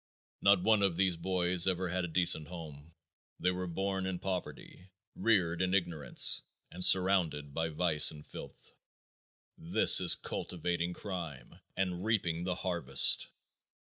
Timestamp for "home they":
2.47-3.51